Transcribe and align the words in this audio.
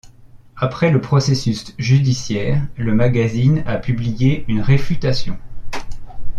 Après 0.55 0.89
le 0.89 0.99
processus 0.99 1.75
judiciaire, 1.77 2.63
le 2.75 2.95
magazine 2.95 3.61
a 3.67 3.77
publié 3.77 4.45
une 4.47 4.59
réfutation. 4.61 5.37